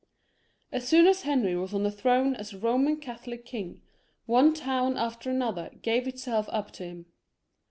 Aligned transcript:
As 0.71 0.87
soon 0.87 1.05
as 1.05 1.21
Henry 1.21 1.55
was 1.55 1.75
on 1.75 1.83
the 1.83 1.91
throne 1.91 2.35
as 2.37 2.53
a 2.53 2.57
Eoman 2.57 2.99
Catholic 2.99 3.45
king, 3.45 3.83
one 4.25 4.51
town 4.55 4.97
after 4.97 5.29
another 5.29 5.69
gave 5.83 6.07
itself 6.07 6.49
up 6.51 6.71
to 6.71 6.83
him. 6.85 7.05